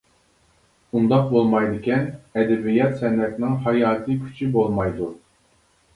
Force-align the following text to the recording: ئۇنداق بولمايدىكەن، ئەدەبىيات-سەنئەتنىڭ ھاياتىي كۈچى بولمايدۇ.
ئۇنداق 0.99 1.27
بولمايدىكەن، 1.33 2.09
ئەدەبىيات-سەنئەتنىڭ 2.39 3.55
ھاياتىي 3.67 4.19
كۈچى 4.27 4.53
بولمايدۇ. 4.57 5.15